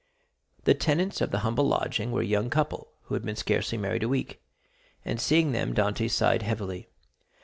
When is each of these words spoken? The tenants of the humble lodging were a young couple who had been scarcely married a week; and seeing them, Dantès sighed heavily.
The 0.63 0.73
tenants 0.73 1.21
of 1.21 1.29
the 1.29 1.41
humble 1.45 1.65
lodging 1.67 2.11
were 2.11 2.21
a 2.23 2.25
young 2.25 2.49
couple 2.49 2.87
who 3.03 3.13
had 3.13 3.21
been 3.23 3.35
scarcely 3.35 3.77
married 3.77 4.01
a 4.01 4.09
week; 4.09 4.41
and 5.05 5.21
seeing 5.21 5.51
them, 5.51 5.75
Dantès 5.75 6.09
sighed 6.09 6.41
heavily. 6.41 6.89